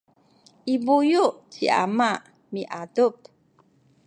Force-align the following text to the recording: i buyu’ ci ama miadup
i 0.73 0.75
buyu’ 0.83 1.25
ci 1.51 1.63
ama 1.83 2.09
miadup 2.53 3.15